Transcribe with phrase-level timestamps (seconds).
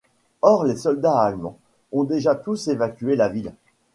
[0.41, 1.59] Or les soldats allemands
[1.91, 3.53] ont déjà tous évacué la ville.